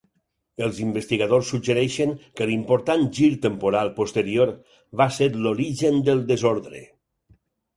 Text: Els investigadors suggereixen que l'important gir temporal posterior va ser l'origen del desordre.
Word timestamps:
Els 0.67 0.77
investigadors 0.83 1.51
suggereixen 1.53 2.15
que 2.41 2.47
l'important 2.51 3.05
gir 3.19 3.29
temporal 3.45 3.93
posterior 4.01 4.55
va 5.03 5.09
ser 5.19 5.29
l'origen 5.45 6.01
del 6.09 6.25
desordre. 6.33 6.83